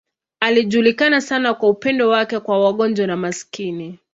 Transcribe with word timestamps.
Alijulikana 0.39 1.21
sana 1.21 1.53
kwa 1.53 1.69
upendo 1.69 2.09
wake 2.09 2.39
kwa 2.39 2.59
wagonjwa 2.59 3.07
na 3.07 3.17
maskini. 3.17 3.97